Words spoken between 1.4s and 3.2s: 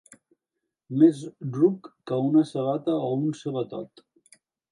ruc que una sabata o